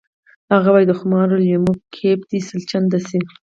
[0.53, 3.19] هغه وایی د خمارو لیمو کیف دې سل چنده شي